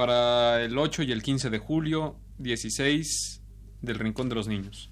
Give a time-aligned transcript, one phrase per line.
[0.00, 3.42] para el 8 y el 15 de julio, 16
[3.82, 4.90] del Rincón de los Niños.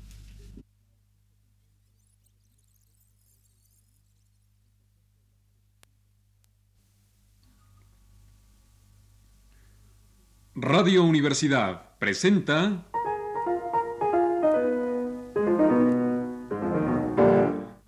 [10.55, 12.87] Radio Universidad presenta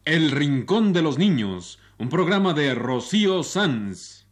[0.07, 4.27] El Rincón de los Niños, un programa de Rocío Sanz.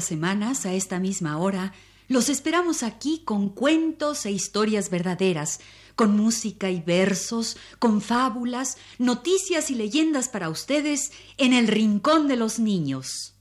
[0.00, 1.72] Semanas, a esta misma hora,
[2.08, 5.60] los esperamos aquí con cuentos e historias verdaderas,
[5.94, 12.36] con música y versos, con fábulas, noticias y leyendas para ustedes en el Rincón de
[12.36, 13.34] los Niños.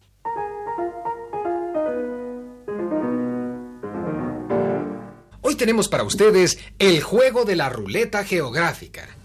[5.42, 9.19] Hoy tenemos para ustedes el juego de la ruleta geográfica.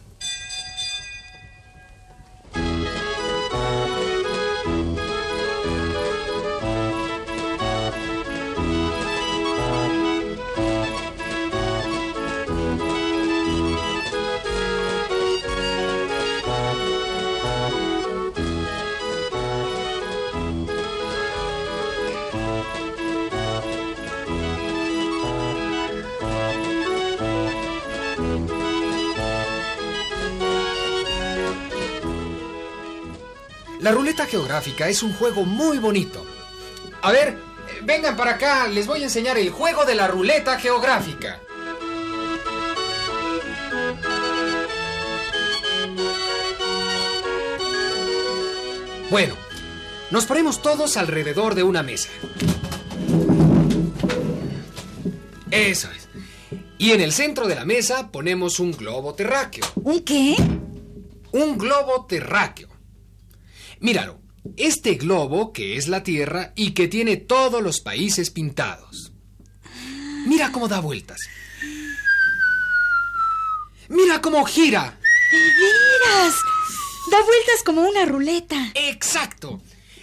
[33.84, 36.24] La ruleta geográfica es un juego muy bonito.
[37.02, 37.36] A ver,
[37.82, 41.38] vengan para acá, les voy a enseñar el juego de la ruleta geográfica.
[49.10, 49.34] Bueno,
[50.10, 52.08] nos ponemos todos alrededor de una mesa.
[55.50, 56.08] Eso es.
[56.78, 59.66] Y en el centro de la mesa ponemos un globo terráqueo.
[59.74, 60.36] ¿Un qué?
[61.32, 62.73] Un globo terráqueo.
[63.80, 64.20] Míralo,
[64.56, 69.12] este globo que es la Tierra y que tiene todos los países pintados.
[70.26, 71.18] Mira cómo da vueltas.
[73.88, 74.98] Mira cómo gira.
[75.30, 76.34] ¡De veras!
[77.10, 78.72] Da vueltas como una ruleta.
[78.74, 79.60] Exacto.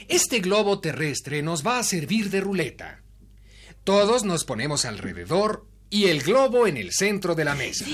[0.07, 3.01] Este globo terrestre nos va a servir de ruleta.
[3.83, 7.85] Todos nos ponemos alrededor y el globo en el centro de la mesa.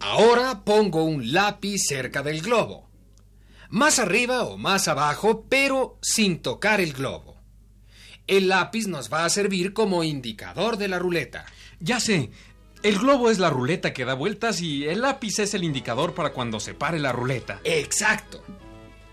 [0.00, 2.83] Ahora pongo un lápiz cerca del globo.
[3.70, 7.36] Más arriba o más abajo, pero sin tocar el globo.
[8.26, 11.44] El lápiz nos va a servir como indicador de la ruleta.
[11.80, 12.30] Ya sé,
[12.82, 16.32] el globo es la ruleta que da vueltas y el lápiz es el indicador para
[16.32, 17.60] cuando se pare la ruleta.
[17.64, 18.42] Exacto.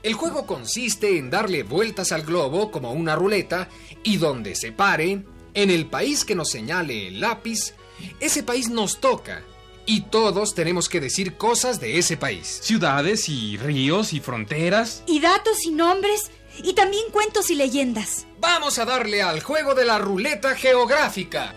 [0.03, 3.69] El juego consiste en darle vueltas al globo como una ruleta
[4.03, 5.23] y donde se pare,
[5.53, 7.75] en el país que nos señale el lápiz,
[8.19, 9.43] ese país nos toca
[9.85, 12.59] y todos tenemos que decir cosas de ese país.
[12.61, 15.03] Ciudades y ríos y fronteras.
[15.07, 16.31] Y datos y nombres,
[16.63, 18.25] y también cuentos y leyendas.
[18.39, 21.53] Vamos a darle al juego de la ruleta geográfica.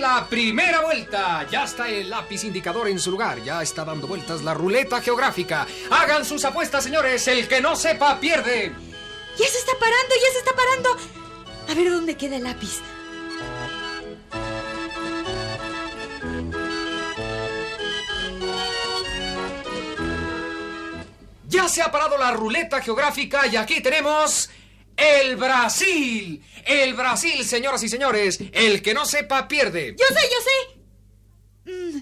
[0.00, 1.46] La primera vuelta.
[1.50, 3.42] Ya está el lápiz indicador en su lugar.
[3.42, 5.66] Ya está dando vueltas la ruleta geográfica.
[5.90, 7.26] Hagan sus apuestas, señores.
[7.28, 8.72] El que no sepa pierde.
[9.38, 10.96] Ya se está parando, ya se está parando.
[11.68, 12.80] A ver dónde queda el lápiz.
[21.48, 24.50] Ya se ha parado la ruleta geográfica y aquí tenemos
[25.00, 26.42] el Brasil.
[26.64, 28.38] El Brasil, señoras y señores.
[28.52, 29.96] El que no sepa pierde.
[29.98, 30.80] Yo sé, yo sé.
[31.72, 31.98] Mm,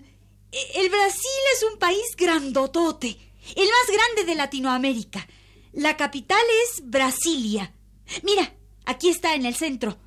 [0.75, 3.09] el Brasil es un país grandotote,
[3.55, 5.27] el más grande de Latinoamérica.
[5.73, 7.75] La capital es Brasilia.
[8.23, 8.55] Mira,
[8.87, 9.99] aquí está en el centro.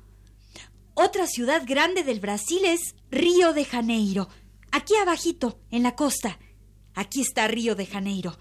[0.94, 4.28] Otra ciudad grande del Brasil es Río de Janeiro.
[4.72, 6.38] Aquí abajito, en la costa.
[6.94, 8.36] Aquí está Río de Janeiro.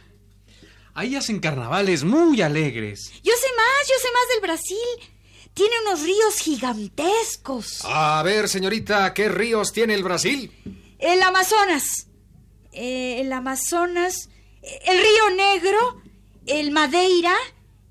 [0.93, 3.11] Ahí hacen carnavales muy alegres.
[3.23, 5.11] Yo sé más, yo sé más del Brasil.
[5.53, 7.81] Tiene unos ríos gigantescos.
[7.85, 10.51] A ver, señorita, ¿qué ríos tiene el Brasil?
[10.99, 12.07] El Amazonas.
[12.71, 14.29] Eh, el Amazonas.
[14.61, 16.01] El Río Negro.
[16.45, 17.35] El Madeira.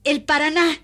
[0.05, 0.79] El Paraná.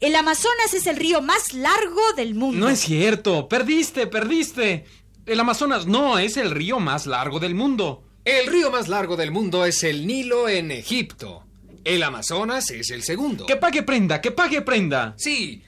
[0.00, 2.58] El Amazonas es el río más largo del mundo.
[2.58, 3.48] No es cierto.
[3.48, 4.84] Perdiste, perdiste.
[5.26, 8.04] El Amazonas no es el río más largo del mundo.
[8.24, 11.44] El río más largo del mundo es el Nilo en Egipto.
[11.84, 13.46] El Amazonas es el segundo.
[13.46, 15.14] Que pague prenda, que pague prenda.
[15.16, 15.62] Sí.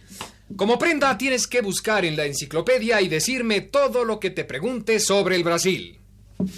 [0.57, 5.01] Como prenda tienes que buscar en la enciclopedia y decirme todo lo que te pregunte
[5.01, 5.99] sobre el Brasil.
[6.39, 6.53] A ver,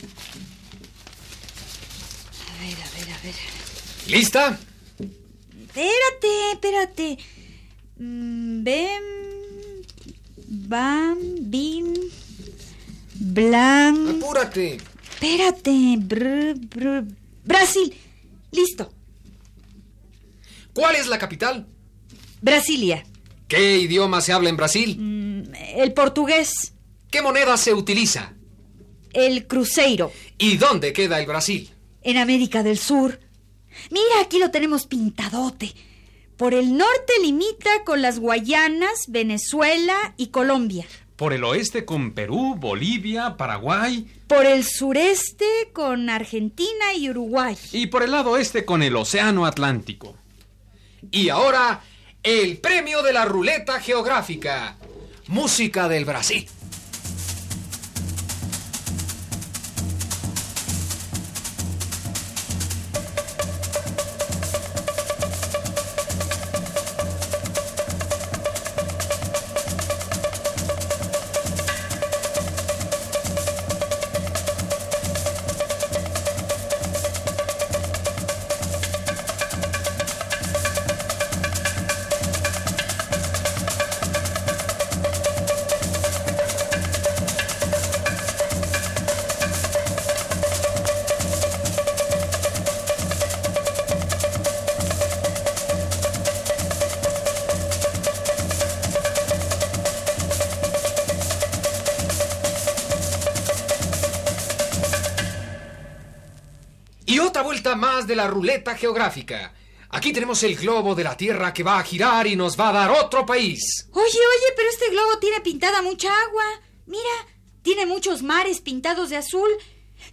[2.75, 3.35] a ver, a ver.
[4.09, 4.59] ¿Lista?
[5.69, 7.19] Espérate, espérate.
[7.99, 9.03] Mm, Bem.
[10.49, 11.19] Bam.
[11.43, 11.95] Bin.
[13.15, 14.17] Blan.
[14.21, 14.79] Apúrate.
[15.15, 15.97] Espérate.
[15.99, 17.15] Br, br-
[17.45, 17.95] Brasil.
[18.53, 18.93] Listo.
[20.73, 21.67] ¿Cuál es la capital?
[22.43, 23.05] Brasilia.
[23.49, 24.97] ¿Qué idioma se habla en Brasil?
[24.99, 26.73] Mm, El portugués.
[27.11, 28.33] ¿Qué moneda se utiliza?
[29.13, 30.11] El cruceiro.
[30.39, 31.71] ¿Y dónde queda el Brasil?
[32.03, 33.21] En América del Sur.
[33.91, 35.73] Mira, aquí lo tenemos pintadote.
[36.37, 40.85] Por el norte limita con las Guayanas, Venezuela y Colombia.
[41.17, 44.07] Por el oeste con Perú, Bolivia, Paraguay.
[44.27, 47.57] Por el sureste con Argentina y Uruguay.
[47.73, 50.17] Y por el lado este con el Océano Atlántico.
[51.13, 51.83] Y ahora,
[52.23, 54.77] el premio de la ruleta geográfica.
[55.29, 56.49] Música del Brasil.
[107.35, 109.53] Otra vuelta más de la ruleta geográfica.
[109.89, 112.73] Aquí tenemos el globo de la Tierra que va a girar y nos va a
[112.73, 113.89] dar otro país.
[113.91, 116.45] Oye, oye, pero este globo tiene pintada mucha agua.
[116.87, 117.03] Mira,
[117.63, 119.51] tiene muchos mares pintados de azul.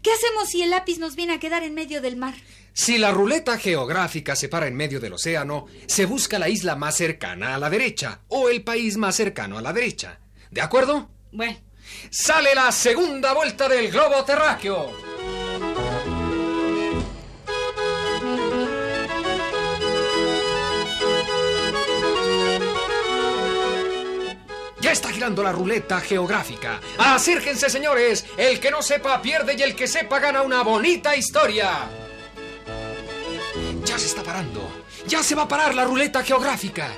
[0.02, 2.34] ¿Qué hacemos si el lápiz nos viene a quedar en medio del mar?
[2.74, 6.98] Si la ruleta geográfica se para en medio del océano, se busca la isla más
[6.98, 10.20] cercana a la derecha o el país más cercano a la derecha.
[10.50, 11.08] ¿De acuerdo?
[11.32, 11.56] Bueno.
[12.10, 15.11] Sale la segunda vuelta del globo terráqueo.
[24.92, 26.82] Está girando la ruleta geográfica.
[26.98, 28.26] Acérquense, señores.
[28.36, 31.90] El que no sepa pierde y el que sepa gana una bonita historia.
[33.86, 34.70] Ya se está parando.
[35.08, 36.92] Ya se va a parar la ruleta geográfica.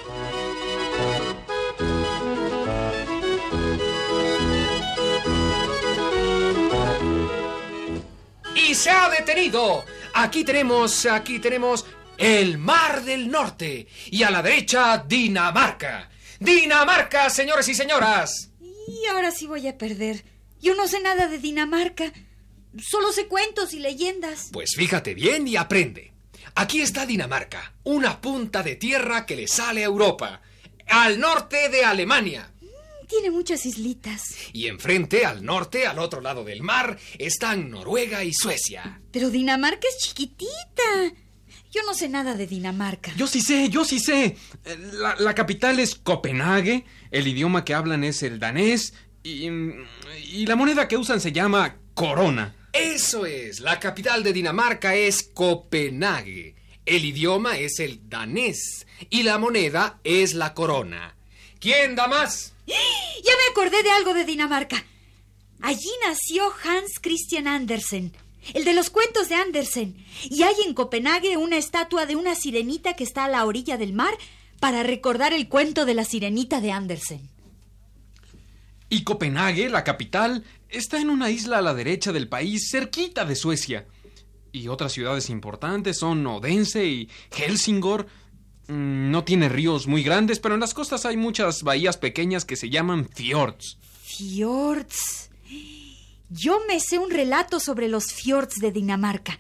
[8.56, 9.86] y se ha detenido.
[10.16, 11.86] Aquí tenemos, aquí tenemos
[12.18, 16.10] el Mar del Norte y a la derecha Dinamarca.
[16.40, 18.52] Dinamarca, señores y señoras.
[18.88, 20.24] Y ahora sí voy a perder.
[20.62, 22.12] Yo no sé nada de Dinamarca.
[22.78, 24.50] Solo sé cuentos y leyendas.
[24.52, 26.14] Pues fíjate bien y aprende.
[26.56, 30.42] Aquí está Dinamarca, una punta de tierra que le sale a Europa,
[30.88, 32.52] al norte de Alemania.
[33.08, 34.36] Tiene muchas islitas.
[34.54, 39.02] Y enfrente, al norte, al otro lado del mar, están Noruega y Suecia.
[39.12, 41.14] Pero Dinamarca es chiquitita.
[41.74, 43.12] Yo no sé nada de Dinamarca.
[43.16, 44.38] Yo sí sé, yo sí sé.
[44.66, 50.46] Eh, La, la capital es Copenhague, el idioma que hablan es el danés y, y
[50.46, 52.56] la moneda que usan se llama corona.
[52.74, 56.56] Eso es, la capital de Dinamarca es Copenhague.
[56.86, 61.16] El idioma es el danés y la moneda es la corona.
[61.60, 62.54] ¿Quién da más?
[62.68, 64.84] Ya me acordé de algo de Dinamarca.
[65.62, 68.12] Allí nació Hans Christian Andersen,
[68.54, 69.96] el de los cuentos de Andersen.
[70.30, 73.94] Y hay en Copenhague una estatua de una sirenita que está a la orilla del
[73.94, 74.14] mar
[74.60, 77.30] para recordar el cuento de la sirenita de Andersen.
[78.90, 83.36] Y Copenhague, la capital, está en una isla a la derecha del país, cerquita de
[83.36, 83.88] Suecia.
[84.52, 88.06] Y otras ciudades importantes son Odense y Helsingor.
[88.68, 92.56] Mm, No tiene ríos muy grandes, pero en las costas hay muchas bahías pequeñas que
[92.56, 93.78] se llaman fiords.
[94.04, 95.32] Fiords.
[96.36, 99.38] Yo me sé un relato sobre los fiords de Dinamarca.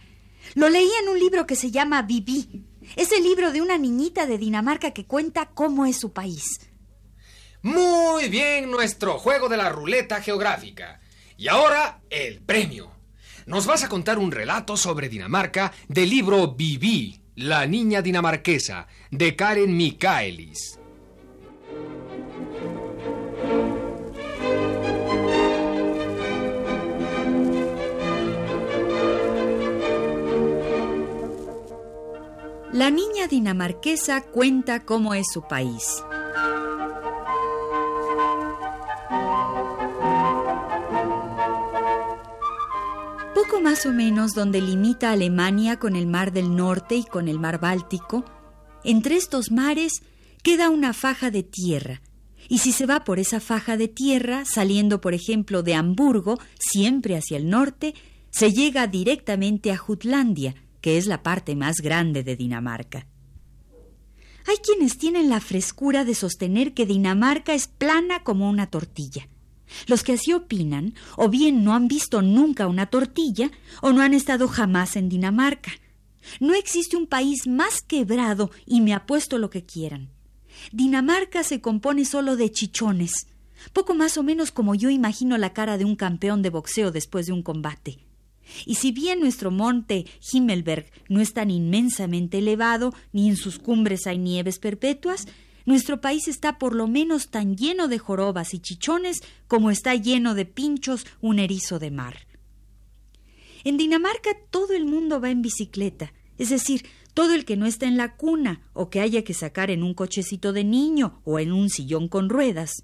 [0.53, 2.67] Lo leí en un libro que se llama Vivi.
[2.95, 6.43] Es el libro de una niñita de Dinamarca que cuenta cómo es su país.
[7.63, 11.01] Muy bien nuestro juego de la ruleta geográfica.
[11.35, 12.91] Y ahora el premio.
[13.47, 19.35] Nos vas a contar un relato sobre Dinamarca del libro Viví, la niña dinamarquesa, de
[19.35, 20.77] Karen Michaelis.
[32.73, 36.03] La niña dinamarquesa cuenta cómo es su país.
[43.35, 47.37] Poco más o menos donde limita Alemania con el Mar del Norte y con el
[47.37, 48.25] Mar Báltico,
[48.83, 50.01] entre estos mares
[50.41, 52.01] queda una faja de tierra.
[52.49, 57.17] Y si se va por esa faja de tierra, saliendo por ejemplo de Hamburgo, siempre
[57.17, 57.93] hacia el norte,
[58.31, 63.07] se llega directamente a Jutlandia, que es la parte más grande de Dinamarca.
[64.45, 69.29] Hay quienes tienen la frescura de sostener que Dinamarca es plana como una tortilla.
[69.87, 73.49] Los que así opinan, o bien no han visto nunca una tortilla,
[73.81, 75.71] o no han estado jamás en Dinamarca.
[76.41, 80.09] No existe un país más quebrado y me apuesto lo que quieran.
[80.73, 83.27] Dinamarca se compone solo de chichones,
[83.71, 87.25] poco más o menos como yo imagino la cara de un campeón de boxeo después
[87.27, 87.99] de un combate.
[88.65, 94.07] Y si bien nuestro monte Himmelberg no es tan inmensamente elevado, ni en sus cumbres
[94.07, 95.27] hay nieves perpetuas,
[95.65, 100.35] nuestro país está por lo menos tan lleno de jorobas y chichones como está lleno
[100.35, 102.27] de pinchos un erizo de mar.
[103.63, 107.85] En Dinamarca todo el mundo va en bicicleta, es decir, todo el que no está
[107.85, 111.53] en la cuna o que haya que sacar en un cochecito de niño o en
[111.53, 112.83] un sillón con ruedas.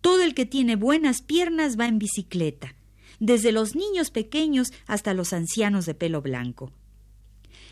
[0.00, 2.75] Todo el que tiene buenas piernas va en bicicleta
[3.20, 6.72] desde los niños pequeños hasta los ancianos de pelo blanco.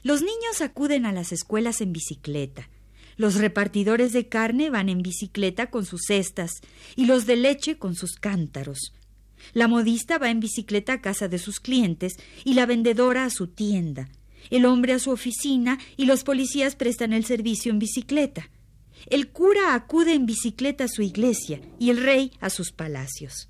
[0.02, 2.68] Los niños acuden a las escuelas en bicicleta.
[3.16, 6.50] Los repartidores de carne van en bicicleta con sus cestas
[6.96, 8.92] y los de leche con sus cántaros.
[9.52, 13.46] La modista va en bicicleta a casa de sus clientes y la vendedora a su
[13.46, 14.08] tienda,
[14.50, 18.50] el hombre a su oficina y los policías prestan el servicio en bicicleta.
[19.06, 23.48] El cura acude en bicicleta a su iglesia y el rey a sus palacios.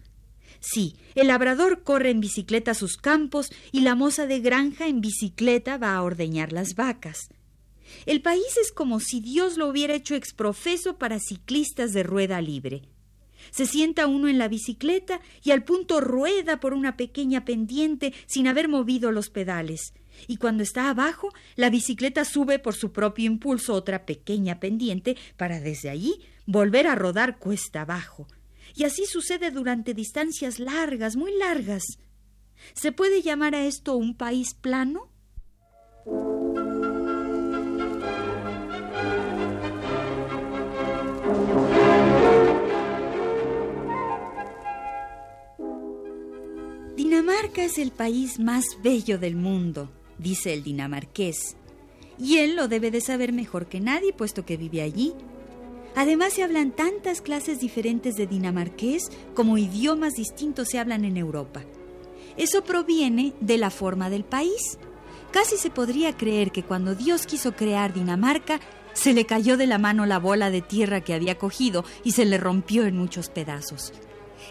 [0.66, 5.02] Sí, el labrador corre en bicicleta a sus campos y la moza de granja en
[5.02, 7.28] bicicleta va a ordeñar las vacas.
[8.06, 12.88] El país es como si Dios lo hubiera hecho exprofeso para ciclistas de rueda libre.
[13.50, 18.48] Se sienta uno en la bicicleta y al punto rueda por una pequeña pendiente sin
[18.48, 19.92] haber movido los pedales.
[20.28, 25.60] Y cuando está abajo, la bicicleta sube por su propio impulso otra pequeña pendiente para
[25.60, 28.26] desde allí volver a rodar cuesta abajo
[28.74, 31.84] y así sucede durante distancias largas, muy largas.
[32.74, 35.10] ¿Se puede llamar a esto un país plano?
[46.96, 51.56] Dinamarca es el país más bello del mundo, dice el dinamarqués,
[52.18, 55.14] y él lo debe de saber mejor que nadie, puesto que vive allí
[55.96, 61.62] Además se hablan tantas clases diferentes de dinamarqués como idiomas distintos se hablan en Europa.
[62.36, 64.78] Eso proviene de la forma del país.
[65.30, 68.60] Casi se podría creer que cuando Dios quiso crear Dinamarca,
[68.92, 72.24] se le cayó de la mano la bola de tierra que había cogido y se
[72.24, 73.92] le rompió en muchos pedazos.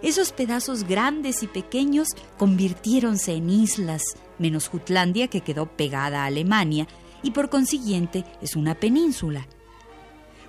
[0.02, 4.04] Esos pedazos grandes y pequeños convirtiéronse en islas,
[4.40, 6.88] menos Jutlandia que quedó pegada a Alemania
[7.22, 9.48] y por consiguiente es una península.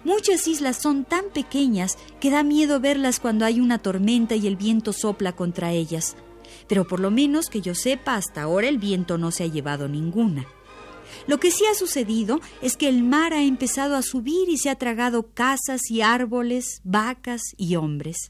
[0.04, 4.56] Muchas islas son tan pequeñas que da miedo verlas cuando hay una tormenta y el
[4.56, 6.14] viento sopla contra ellas.
[6.68, 9.88] Pero por lo menos que yo sepa, hasta ahora el viento no se ha llevado
[9.88, 10.46] ninguna.
[11.26, 14.68] Lo que sí ha sucedido es que el mar ha empezado a subir y se
[14.68, 18.28] ha tragado casas y árboles, vacas y hombres.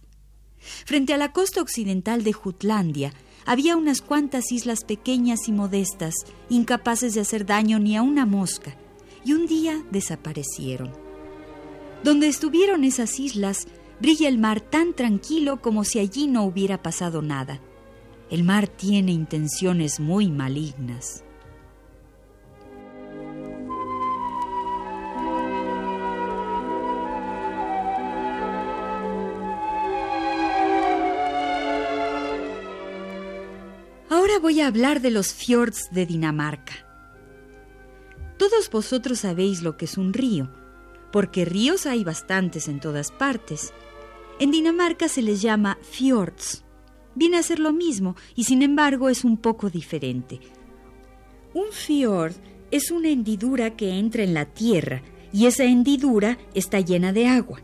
[0.87, 3.12] Frente a la costa occidental de Jutlandia
[3.47, 6.14] había unas cuantas islas pequeñas y modestas,
[6.49, 8.76] incapaces de hacer daño ni a una mosca,
[9.25, 11.04] y un día desaparecieron.
[12.05, 13.67] Donde estuvieron esas islas,
[13.99, 17.63] brilla el mar tan tranquilo como si allí no hubiera pasado nada.
[18.31, 21.25] El mar tiene intenciones muy malignas.
[34.11, 36.75] Ahora voy a hablar de los fiords de Dinamarca.
[38.37, 40.51] Todos vosotros sabéis lo que es un río
[41.14, 43.73] porque ríos hay bastantes en todas partes.
[44.40, 46.64] En Dinamarca se les llama fjords.
[47.14, 50.40] Viene a ser lo mismo y sin embargo es un poco diferente.
[51.54, 52.33] Un fjord
[52.73, 55.02] es una hendidura que entra en la tierra
[55.33, 57.61] y esa hendidura está llena de agua.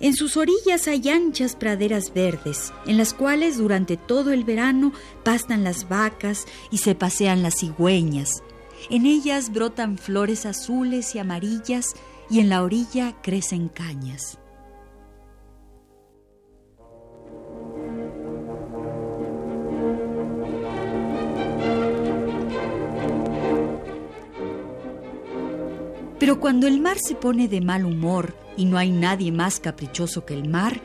[0.00, 5.62] En sus orillas hay anchas praderas verdes, en las cuales durante todo el verano pastan
[5.62, 8.42] las vacas y se pasean las cigüeñas.
[8.88, 11.94] En ellas brotan flores azules y amarillas
[12.32, 14.38] y en la orilla crecen cañas.
[26.18, 30.24] Pero cuando el mar se pone de mal humor y no hay nadie más caprichoso
[30.24, 30.80] que el mar,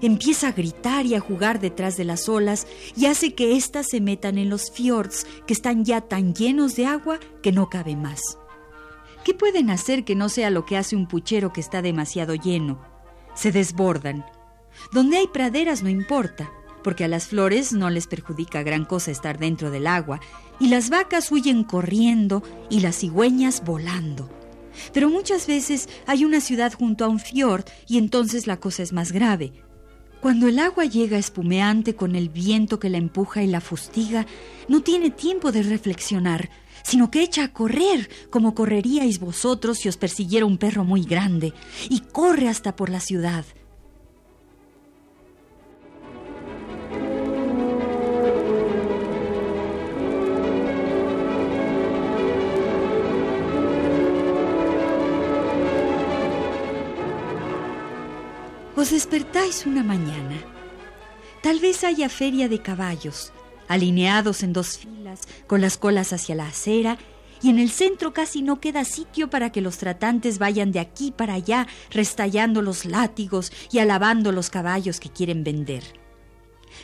[0.00, 4.00] empieza a gritar y a jugar detrás de las olas y hace que éstas se
[4.00, 8.38] metan en los fiords que están ya tan llenos de agua que no cabe más.
[9.26, 12.80] ¿Qué pueden hacer que no sea lo que hace un puchero que está demasiado lleno?
[13.34, 14.24] Se desbordan.
[14.92, 16.52] Donde hay praderas no importa,
[16.84, 20.20] porque a las flores no les perjudica gran cosa estar dentro del agua,
[20.60, 24.30] y las vacas huyen corriendo y las cigüeñas volando.
[24.92, 28.92] Pero muchas veces hay una ciudad junto a un fiord y entonces la cosa es
[28.92, 29.52] más grave.
[30.26, 34.26] Cuando el agua llega espumeante con el viento que la empuja y la fustiga,
[34.66, 36.50] no tiene tiempo de reflexionar,
[36.82, 41.52] sino que echa a correr como correríais vosotros si os persiguiera un perro muy grande,
[41.88, 43.44] y corre hasta por la ciudad.
[58.76, 60.36] Os despertáis una mañana.
[61.42, 63.32] Tal vez haya feria de caballos,
[63.68, 66.98] alineados en dos filas, con las colas hacia la acera,
[67.42, 71.10] y en el centro casi no queda sitio para que los tratantes vayan de aquí
[71.10, 75.82] para allá, restallando los látigos y alabando los caballos que quieren vender.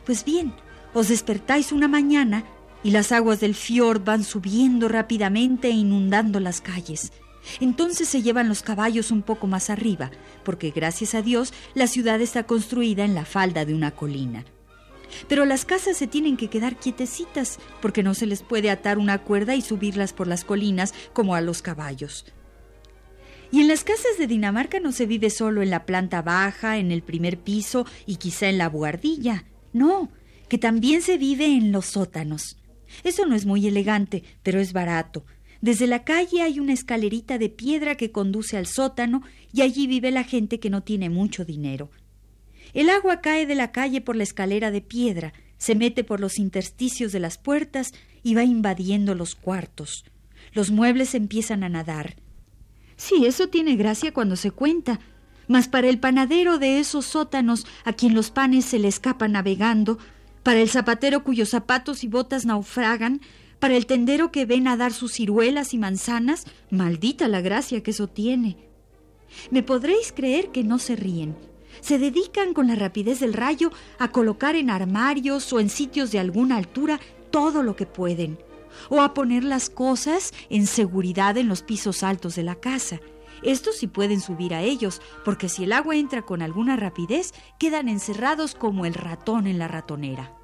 [0.07, 0.55] Pues bien,
[0.95, 2.45] os despertáis una mañana
[2.83, 7.13] y las aguas del fiord van subiendo rápidamente e inundando las calles.
[7.61, 10.11] Entonces se llevan los caballos un poco más arriba,
[10.45, 14.45] porque gracias a Dios la ciudad está construida en la falda de una colina.
[15.29, 19.19] Pero las casas se tienen que quedar quietecitas, porque no se les puede atar una
[19.19, 22.25] cuerda y subirlas por las colinas como a los caballos.
[23.51, 26.91] Y en las casas de Dinamarca no se vive solo en la planta baja, en
[26.91, 29.45] el primer piso y quizá en la buhardilla.
[29.75, 30.11] No,
[30.49, 32.57] que también se vive en los sótanos.
[33.05, 35.25] Eso no es muy elegante, pero es barato,
[35.63, 40.11] desde la calle hay una escalerita de piedra que conduce al sótano y allí vive
[40.11, 41.89] la gente que no tiene mucho dinero.
[42.75, 46.41] El agua cae de la calle por la escalera de piedra, se mete por los
[46.41, 47.93] intersticios de las puertas
[48.25, 50.05] y va invadiendo los cuartos.
[50.53, 52.17] Los muebles empiezan a nadar.
[52.97, 54.99] Sí, eso tiene gracia cuando se cuenta,
[55.47, 59.99] mas para el panadero de esos sótanos a quien los panes se le escapan navegando,
[60.43, 63.21] para el zapatero cuyos zapatos y botas naufragan,
[63.63, 67.93] para el tendero que ven a dar sus ciruelas y manzanas, maldita la gracia que
[67.93, 68.57] eso tiene.
[69.53, 71.37] Me podréis creer que no se ríen.
[71.81, 73.71] Se dedican con la rapidez del rayo
[74.01, 76.99] a colocar en armarios o en sitios de alguna altura
[77.31, 78.37] todo lo que pueden,
[78.89, 82.99] o a poner las cosas en seguridad en los pisos altos de la casa.
[83.45, 87.89] Estos sí pueden subir a ellos, porque si el agua entra con alguna rapidez, quedan
[87.89, 90.42] encerrados como el ratón en la ratonera.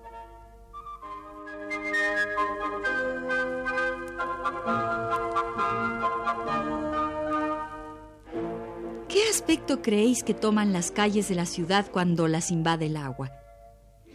[9.68, 13.30] Aspecto creéis que toman las calles de la ciudad cuando las invade el agua?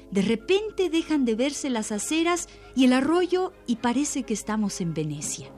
[0.10, 4.96] De repente dejan de verse las aceras y el arroyo y parece que estamos en
[4.96, 5.52] Venecia.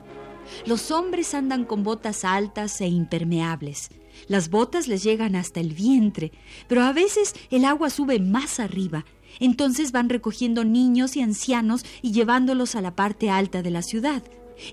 [0.66, 3.88] Los hombres andan con botas altas e impermeables.
[4.28, 6.30] Las botas les llegan hasta el vientre,
[6.68, 9.06] pero a veces el agua sube más arriba.
[9.40, 14.22] Entonces van recogiendo niños y ancianos y llevándolos a la parte alta de la ciudad.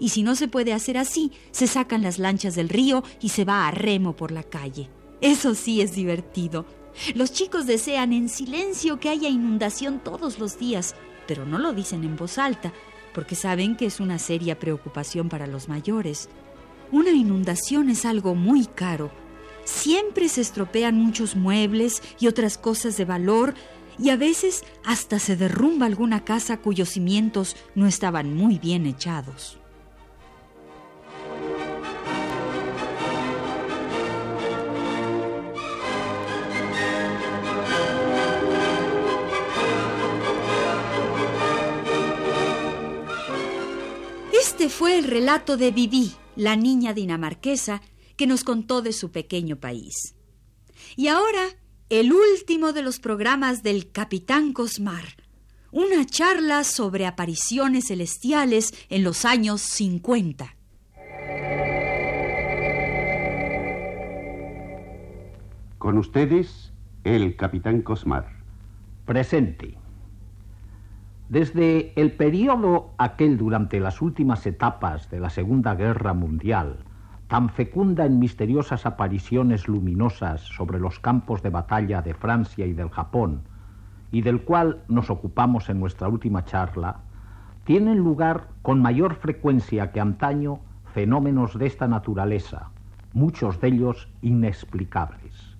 [0.01, 3.45] Y si no se puede hacer así, se sacan las lanchas del río y se
[3.45, 4.89] va a remo por la calle.
[5.23, 6.65] Eso sí es divertido.
[7.15, 10.95] Los chicos desean en silencio que haya inundación todos los días,
[11.27, 12.73] pero no lo dicen en voz alta,
[13.13, 16.27] porque saben que es una seria preocupación para los mayores.
[16.91, 19.11] Una inundación es algo muy caro.
[19.63, 23.53] Siempre se estropean muchos muebles y otras cosas de valor,
[23.97, 29.62] y a veces hasta se derrumba alguna casa cuyos cimientos no estaban muy bien echados.
[44.63, 47.81] Este fue el relato de Vivi, la niña dinamarquesa,
[48.15, 50.15] que nos contó de su pequeño país.
[50.95, 51.49] Y ahora,
[51.89, 55.03] el último de los programas del Capitán Cosmar,
[55.73, 60.55] una charla sobre apariciones celestiales en los años 50.
[65.77, 66.71] Con ustedes,
[67.03, 68.29] el Capitán Cosmar.
[69.05, 69.82] Presente.
[71.29, 76.77] Desde el periodo aquel durante las últimas etapas de la Segunda Guerra Mundial,
[77.27, 82.89] tan fecunda en misteriosas apariciones luminosas sobre los campos de batalla de Francia y del
[82.89, 83.41] Japón,
[84.11, 86.99] y del cual nos ocupamos en nuestra última charla,
[87.63, 90.59] tienen lugar con mayor frecuencia que antaño
[90.93, 92.69] fenómenos de esta naturaleza,
[93.13, 95.52] muchos de ellos inexplicables.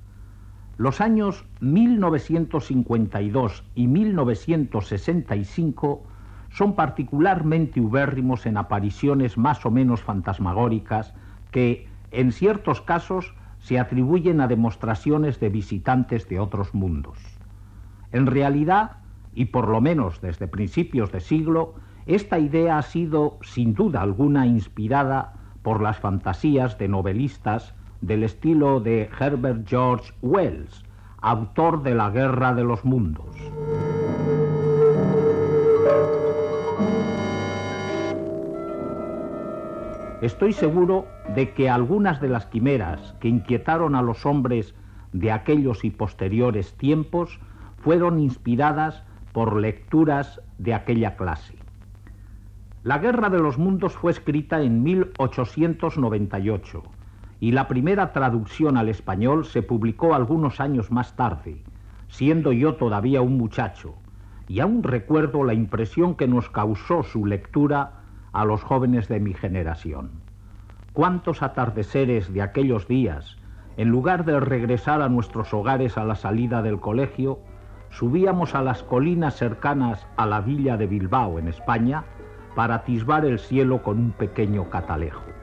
[0.78, 6.04] Los años 1952 y 1965
[6.50, 11.14] son particularmente ubérrimos en apariciones más o menos fantasmagóricas
[11.52, 17.20] que, en ciertos casos, se atribuyen a demostraciones de visitantes de otros mundos.
[18.12, 18.98] En realidad,
[19.34, 24.48] y por lo menos desde principios de siglo, esta idea ha sido, sin duda alguna,
[24.48, 30.84] inspirada por las fantasías de novelistas del estilo de Herbert George Wells,
[31.22, 33.34] autor de La Guerra de los Mundos.
[40.22, 44.76] Estoy seguro de que algunas de las quimeras que inquietaron a los hombres
[45.14, 47.40] de aquellos y posteriores tiempos
[47.78, 51.56] fueron inspiradas por lecturas de aquella clase.
[52.84, 56.84] La Guerra de los Mundos fue escrita en 1898
[57.44, 61.62] y la primera traducción al español se publicó algunos años más tarde,
[62.08, 63.96] siendo yo todavía un muchacho,
[64.48, 68.00] y aún recuerdo la impresión que nos causó su lectura
[68.32, 70.12] a los jóvenes de mi generación.
[70.94, 73.36] Cuántos atardeceres de aquellos días,
[73.76, 77.40] en lugar de regresar a nuestros hogares a la salida del colegio,
[77.90, 82.06] subíamos a las colinas cercanas a la villa de Bilbao, en España,
[82.56, 85.43] para atisbar el cielo con un pequeño catalejo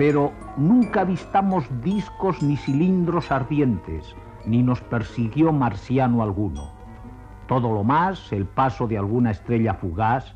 [0.00, 6.70] pero nunca avistamos discos ni cilindros ardientes, ni nos persiguió marciano alguno.
[7.46, 10.34] Todo lo más, el paso de alguna estrella fugaz,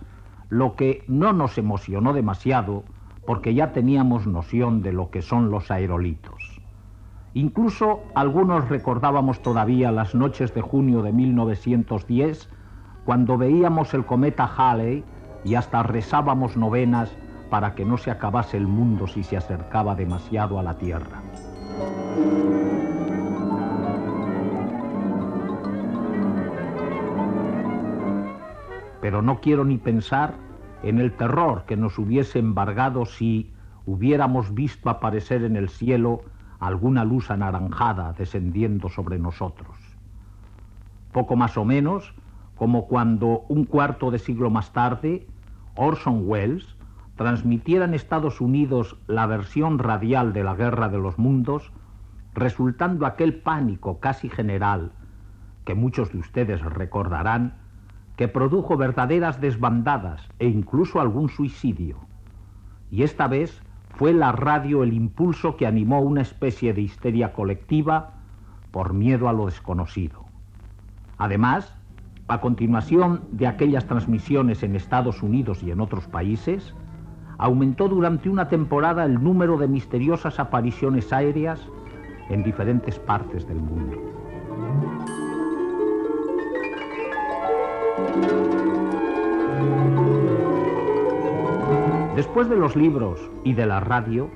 [0.51, 2.85] lo que no nos emocionó demasiado,
[3.25, 6.61] porque ya teníamos noción de lo que son los aerolitos.
[7.33, 12.51] Incluso algunos recordábamos todavía las noches de junio de 1910,
[13.07, 15.05] cuando veíamos el cometa Halley
[15.43, 17.17] y hasta rezábamos novenas
[17.55, 21.23] para que no se acabase el mundo si se acercaba demasiado a la Tierra.
[29.01, 30.35] Pero no quiero ni pensar
[30.83, 33.53] en el terror que nos hubiese embargado si
[33.87, 36.23] hubiéramos visto aparecer en el cielo
[36.59, 39.77] alguna luz anaranjada descendiendo sobre nosotros.
[41.13, 42.15] Poco más o menos
[42.57, 45.29] como cuando un cuarto de siglo más tarde
[45.77, 46.74] Orson Welles
[47.17, 51.73] transmitiera en Estados Unidos la versión radial de la Guerra de los Mundos,
[52.35, 54.93] resultando aquel pánico casi general,
[55.65, 57.55] que muchos de ustedes recordarán,
[58.17, 61.99] que produjo verdaderas desbandadas e incluso algún suicidio.
[62.91, 63.63] Y esta vez
[63.97, 68.15] fue la radio el impulso que animó una especie de histeria colectiva
[68.71, 70.25] por miedo a lo desconocido.
[71.17, 71.77] Además,
[72.27, 76.75] a continuación de aquellas transmisiones en Estados Unidos y en otros países,
[77.39, 81.61] aumentó durante una temporada el número de misteriosas apariciones aéreas
[82.29, 83.99] en diferentes partes del mundo.
[92.15, 94.31] Después de los libros y de la radio,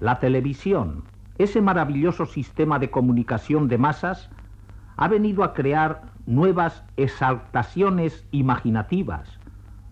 [0.00, 1.04] la televisión,
[1.38, 4.28] ese maravilloso sistema de comunicación de masas,
[4.96, 9.38] ha venido a crear nuevas exaltaciones imaginativas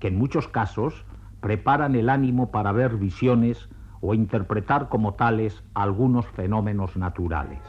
[0.01, 1.05] que en muchos casos
[1.47, 3.69] preparan el ánimo para ver visiones
[4.01, 7.61] o interpretar como tales algunos fenómenos naturales.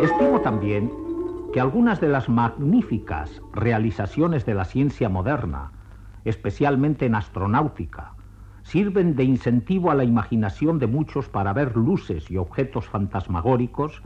[0.00, 0.92] Estimo también
[1.52, 5.72] que algunas de las magníficas realizaciones de la ciencia moderna,
[6.24, 8.12] especialmente en astronáutica,
[8.62, 14.04] sirven de incentivo a la imaginación de muchos para ver luces y objetos fantasmagóricos,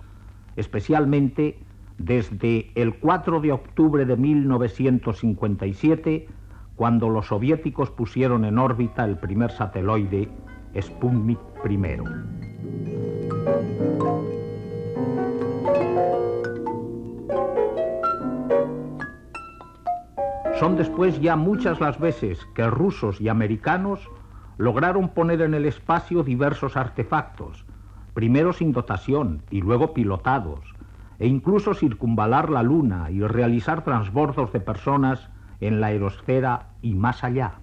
[0.57, 1.59] especialmente
[1.99, 6.29] desde el 4 de octubre de 1957,
[6.77, 10.29] cuando los soviéticos pusieron en órbita el primer sateloide
[10.79, 11.79] Sputnik I.
[20.59, 24.01] Son después ya muchas las veces que rusos y americanos
[24.57, 27.67] lograron poner en el espacio diversos artefactos,
[28.15, 30.76] primero sin dotación y luego pilotados,
[31.19, 35.29] e incluso circunvalar la Luna y realizar transbordos de personas
[35.61, 37.55] en la aerosfera y más allá.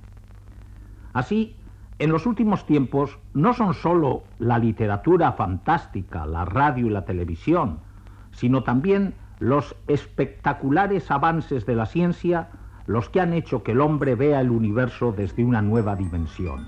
[1.13, 1.55] Así,
[1.99, 7.79] en los últimos tiempos no son sólo la literatura fantástica, la radio y la televisión,
[8.31, 12.49] sino también los espectaculares avances de la ciencia
[12.85, 16.67] los que han hecho que el hombre vea el universo desde una nueva dimensión.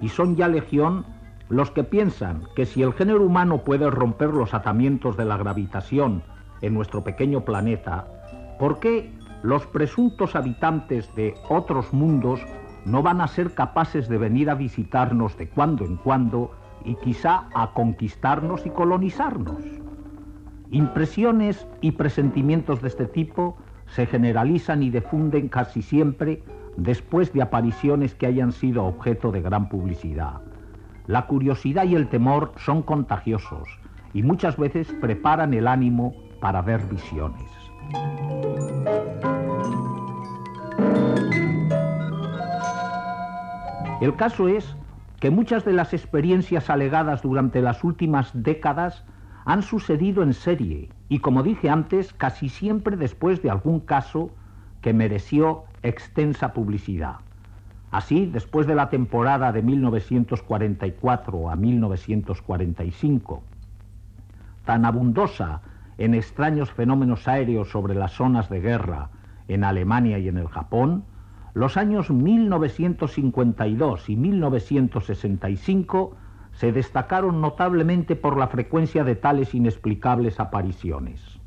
[0.00, 1.04] Y son ya legión
[1.48, 6.22] los que piensan que si el género humano puede romper los atamientos de la gravitación
[6.60, 8.06] en nuestro pequeño planeta,
[8.58, 12.40] ¿por qué los presuntos habitantes de otros mundos
[12.86, 16.52] no van a ser capaces de venir a visitarnos de cuando en cuando
[16.84, 19.60] y quizá a conquistarnos y colonizarnos.
[20.70, 23.56] Impresiones y presentimientos de este tipo
[23.86, 26.42] se generalizan y difunden casi siempre
[26.76, 30.40] después de apariciones que hayan sido objeto de gran publicidad.
[31.06, 33.68] La curiosidad y el temor son contagiosos
[34.12, 37.50] y muchas veces preparan el ánimo para ver visiones.
[44.00, 44.76] El caso es
[45.20, 49.04] que muchas de las experiencias alegadas durante las últimas décadas
[49.44, 54.30] han sucedido en serie y, como dije antes, casi siempre después de algún caso
[54.82, 57.16] que mereció extensa publicidad.
[57.96, 63.42] Así, después de la temporada de 1944 a 1945,
[64.66, 65.62] tan abundosa
[65.96, 69.08] en extraños fenómenos aéreos sobre las zonas de guerra
[69.48, 71.04] en Alemania y en el Japón,
[71.54, 76.16] los años 1952 y 1965
[76.52, 81.40] se destacaron notablemente por la frecuencia de tales inexplicables apariciones.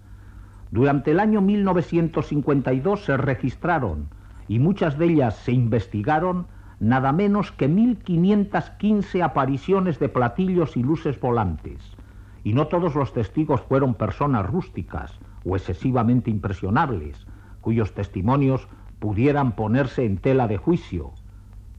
[0.72, 4.08] Durante el año 1952 se registraron,
[4.50, 6.48] y muchas de ellas se investigaron,
[6.80, 11.96] nada menos que 1.515 apariciones de platillos y luces volantes.
[12.44, 17.28] Y no todos los testigos fueron personas rústicas o excesivamente impresionables,
[17.62, 21.12] cuyos testimonios pudieran ponerse en tela de juicio.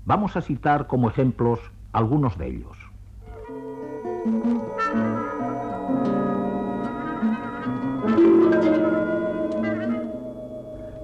[0.05, 1.59] Vamos a citar como ejemplos
[1.93, 2.79] algunos de ellos.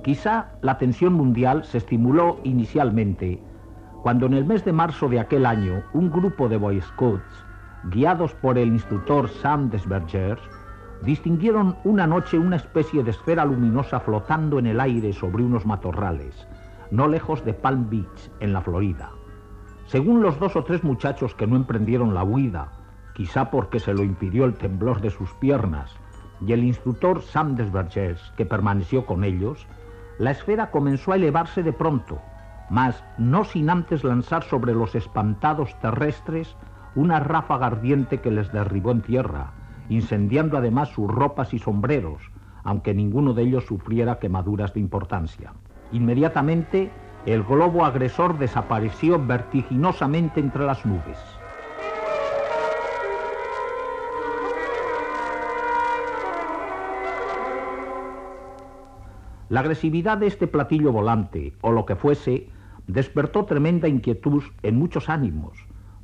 [0.06, 3.42] Quizá la atención mundial se estimuló inicialmente
[4.02, 7.44] cuando en el mes de marzo de aquel año un grupo de Boy Scouts,
[7.90, 10.40] guiados por el instructor Sam Desbergers,
[11.02, 16.46] distinguieron una noche una especie de esfera luminosa flotando en el aire sobre unos matorrales,
[16.92, 19.10] no lejos de Palm Beach, en la Florida.
[19.86, 22.70] Según los dos o tres muchachos que no emprendieron la huida,
[23.12, 25.96] quizá porque se lo impidió el temblor de sus piernas,
[26.46, 29.66] y el instructor Sam Desbergers, que permaneció con ellos,
[30.18, 32.20] la esfera comenzó a elevarse de pronto,
[32.70, 36.57] mas no sin antes lanzar sobre los espantados terrestres
[36.94, 39.52] una ráfaga ardiente que les derribó en tierra,
[39.88, 42.22] incendiando además sus ropas y sombreros,
[42.64, 45.52] aunque ninguno de ellos sufriera quemaduras de importancia.
[45.92, 46.90] Inmediatamente,
[47.26, 51.18] el globo agresor desapareció vertiginosamente entre las nubes.
[59.48, 62.48] La agresividad de este platillo volante, o lo que fuese,
[62.88, 65.52] despertó tremenda inquietud en muchos ánimos,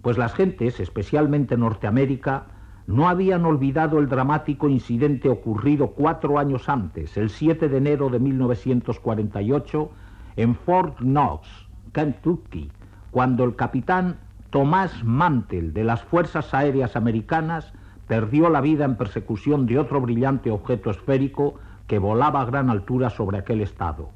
[0.01, 2.47] pues las gentes, especialmente en Norteamérica,
[2.87, 8.21] no habían olvidado el dramático incidente ocurrido cuatro años antes, el 7 de enero de
[8.21, 9.91] 1948,
[10.37, 11.49] en Fort Knox,
[11.93, 12.71] Kentucky,
[13.11, 14.19] cuando el capitán
[14.51, 17.73] Tomás Mantel de las Fuerzas Aéreas Americanas
[18.07, 21.55] perdió la vida en persecución de otro brillante objeto esférico
[21.87, 24.11] que volaba a gran altura sobre aquel estado.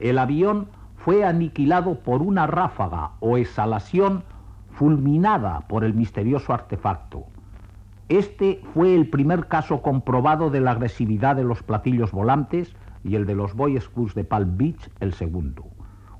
[0.00, 4.24] El avión fue aniquilado por una ráfaga o exhalación
[4.70, 7.24] fulminada por el misterioso artefacto.
[8.08, 13.26] Este fue el primer caso comprobado de la agresividad de los platillos volantes y el
[13.26, 15.64] de los Boy Scouts de Palm Beach el segundo.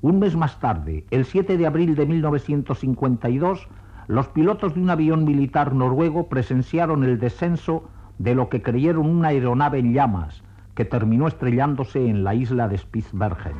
[0.01, 3.69] Un mes más tarde, el 7 de abril de 1952,
[4.07, 9.29] los pilotos de un avión militar noruego presenciaron el descenso de lo que creyeron una
[9.29, 10.43] aeronave en llamas,
[10.75, 13.55] que terminó estrellándose en la isla de Spitzbergen.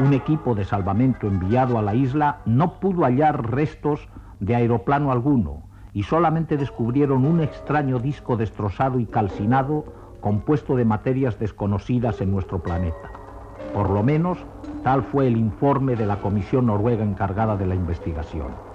[0.00, 5.64] Un equipo de salvamento enviado a la isla no pudo hallar restos de aeroplano alguno
[5.92, 9.84] y solamente descubrieron un extraño disco destrozado y calcinado
[10.20, 13.10] compuesto de materias desconocidas en nuestro planeta.
[13.74, 14.38] Por lo menos,
[14.84, 18.67] tal fue el informe de la comisión noruega encargada de la investigación.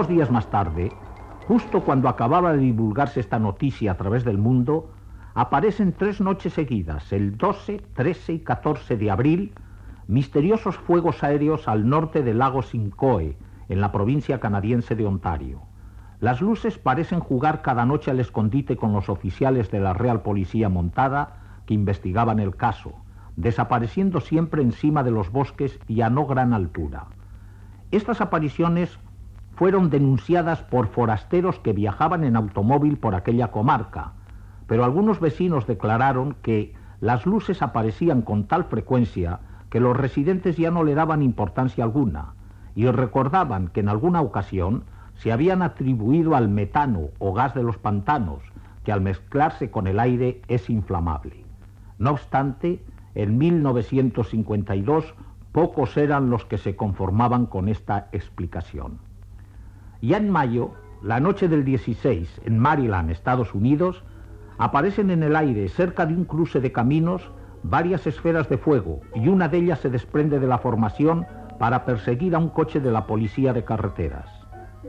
[0.00, 0.90] Pocos días más tarde,
[1.46, 4.92] Justo cuando acababa de divulgarse esta noticia a través del mundo,
[5.34, 9.52] aparecen tres noches seguidas, el 12, 13 y 14 de abril,
[10.08, 13.36] misteriosos fuegos aéreos al norte del lago Sincoe,
[13.68, 15.60] en la provincia canadiense de Ontario.
[16.18, 20.70] Las luces parecen jugar cada noche al escondite con los oficiales de la Real Policía
[20.70, 22.94] Montada que investigaban el caso,
[23.36, 27.08] desapareciendo siempre encima de los bosques y a no gran altura.
[27.90, 28.98] Estas apariciones
[29.60, 34.12] fueron denunciadas por forasteros que viajaban en automóvil por aquella comarca,
[34.66, 40.70] pero algunos vecinos declararon que las luces aparecían con tal frecuencia que los residentes ya
[40.70, 42.32] no le daban importancia alguna
[42.74, 44.84] y recordaban que en alguna ocasión
[45.16, 48.40] se habían atribuido al metano o gas de los pantanos,
[48.82, 51.44] que al mezclarse con el aire es inflamable.
[51.98, 52.82] No obstante,
[53.14, 55.14] en 1952
[55.52, 59.09] pocos eran los que se conformaban con esta explicación.
[60.02, 60.70] Ya en mayo,
[61.02, 64.02] la noche del 16, en Maryland, Estados Unidos,
[64.58, 67.30] aparecen en el aire, cerca de un cruce de caminos,
[67.62, 71.26] varias esferas de fuego y una de ellas se desprende de la formación
[71.58, 74.28] para perseguir a un coche de la policía de carreteras.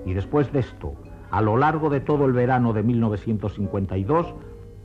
[0.05, 0.95] Y después de esto,
[1.29, 4.33] a lo largo de todo el verano de 1952,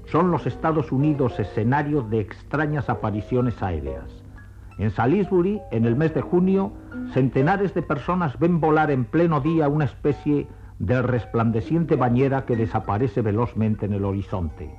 [0.07, 4.26] son los Estados Unidos escenario de extrañas apariciones aéreas.
[4.79, 6.73] En Salisbury, en el mes de junio,
[7.13, 10.47] centenares de personas ven volar en pleno día una especie
[10.79, 14.71] de resplandeciente bañera que desaparece velozmente en el horizonte.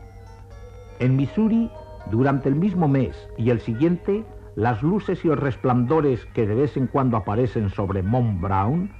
[0.99, 1.71] En Missouri,
[2.11, 4.23] durante el mismo mes y el siguiente,
[4.55, 8.91] las luces y los resplandores que de vez en cuando aparecen sobre Mont Brown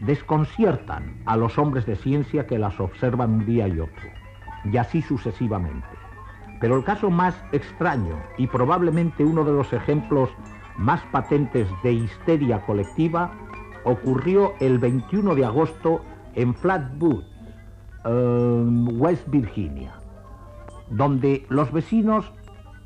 [0.00, 4.08] desconciertan a los hombres de ciencia que las observan un día y otro,
[4.64, 6.05] y así sucesivamente.
[6.60, 10.30] Pero el caso más extraño y probablemente uno de los ejemplos
[10.78, 13.32] más patentes de histeria colectiva
[13.84, 16.02] ocurrió el 21 de agosto
[16.34, 17.24] en Flatwood,
[18.04, 19.92] em, West Virginia,
[20.90, 22.32] donde los vecinos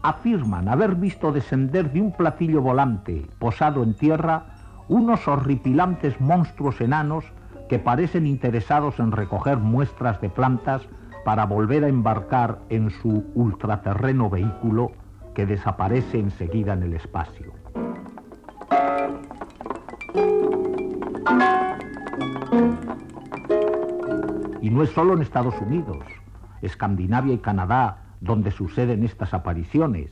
[0.02, 4.46] afirman haber visto descender de un platillo volante posado en tierra
[4.88, 7.24] unos horripilantes monstruos enanos
[7.68, 10.82] que parecen interesados en recoger muestras de plantas
[11.24, 14.92] para volver a embarcar en su ultraterreno vehículo
[15.34, 17.52] que desaparece enseguida en el espacio.
[24.60, 26.04] Y no es solo en Estados Unidos,
[26.62, 30.10] Escandinavia y Canadá donde suceden estas apariciones.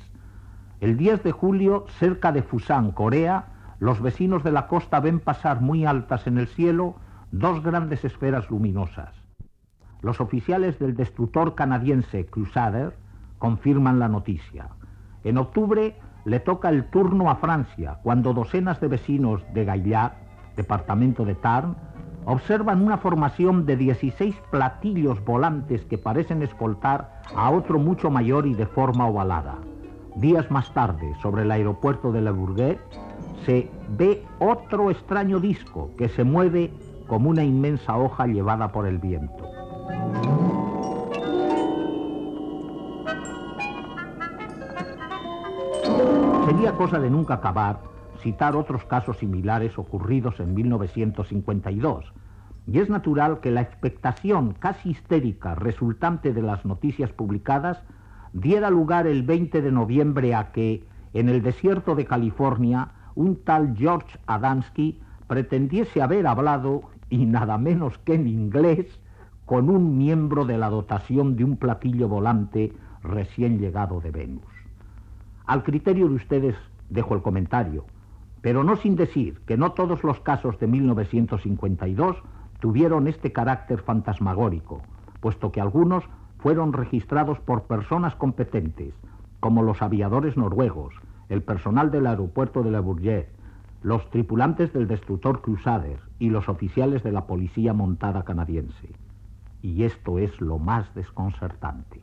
[0.81, 3.47] El 10 de julio, cerca de Fusan, Corea,
[3.79, 6.97] los vecinos de la costa ven pasar muy altas en el cielo
[7.31, 9.18] dos grandes esferas luminosas.
[10.01, 12.97] Los oficiales del destructor canadiense Crusader
[13.39, 14.69] confirman la noticia.
[15.25, 20.15] En octubre le toca el turno a Francia, cuando docenas de vecinos de Gaillac,
[20.57, 21.77] departamento de Tarn,
[22.27, 28.55] observan una formación de 16 platillos volantes que parecen escoltar a otro mucho mayor y
[28.55, 29.57] de forma ovalada.
[30.17, 32.79] Días más tarde, sobre el aeropuerto de Le Bourget,
[33.47, 36.73] se ve otro extraño disco que se mueve
[37.07, 39.48] como una inmensa hoja llevada por el viento.
[46.47, 47.81] Sería cosa de nunca acabar
[48.21, 52.13] citar otros casos similares ocurridos en 1952,
[52.67, 57.83] y es natural que la expectación casi histérica resultante de las noticias publicadas
[58.33, 63.75] diera lugar el 20 de noviembre a que, en el desierto de California, un tal
[63.77, 69.01] George Adamski pretendiese haber hablado, y nada menos que en inglés,
[69.49, 72.71] con un miembro de la dotación de un platillo volante
[73.03, 74.45] recién llegado de Venus.
[75.47, 76.55] Al criterio de ustedes
[76.91, 77.87] dejo el comentario,
[78.43, 82.19] pero no sin decir que no todos los casos de 1952
[82.61, 84.83] tuvieron este carácter fantasmagórico,
[85.21, 86.05] puesto que algunos
[86.41, 88.93] fueron registrados por personas competentes,
[89.41, 90.93] como los aviadores noruegos,
[91.31, 93.31] el personal del aeropuerto de La Bourget,
[93.81, 98.91] los tripulantes del destructor Crusader y los oficiales de la policía montada canadiense.
[99.69, 102.01] Y esto es lo más desconcertante.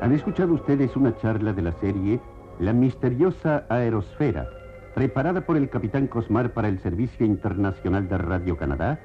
[0.00, 2.20] Han escuchado ustedes una charla de la serie
[2.58, 4.48] La misteriosa aerosfera,
[4.94, 9.00] preparada por el capitán Cosmar para el Servicio Internacional de Radio Canadá,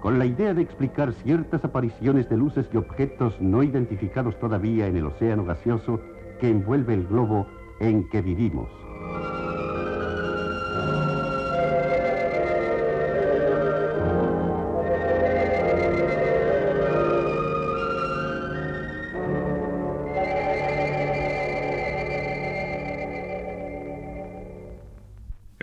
[0.00, 4.96] con la idea de explicar ciertas apariciones de luces y objetos no identificados todavía en
[4.96, 6.00] el océano gaseoso
[6.40, 7.46] que envuelve el globo
[7.80, 8.68] en que vivimos.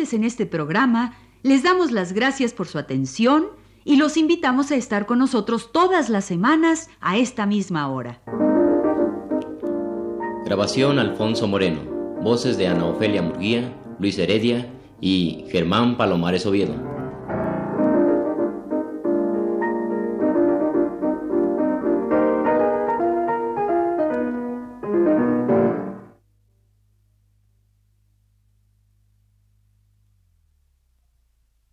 [0.00, 3.48] En este programa les damos las gracias por su atención
[3.84, 8.22] y los invitamos a estar con nosotros todas las semanas a esta misma hora.
[10.46, 11.80] Grabación Alfonso Moreno.
[12.22, 14.70] Voces de Ana Ofelia Murguía, Luis Heredia
[15.00, 16.99] y Germán Palomares Oviedo.